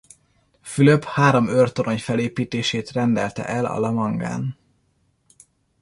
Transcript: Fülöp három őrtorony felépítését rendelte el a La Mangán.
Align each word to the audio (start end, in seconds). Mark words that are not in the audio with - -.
Fülöp 0.61 1.03
három 1.03 1.47
őrtorony 1.47 1.99
felépítését 1.99 2.91
rendelte 2.91 3.45
el 3.45 3.65
a 3.65 3.79
La 3.79 3.91
Mangán. 3.91 4.57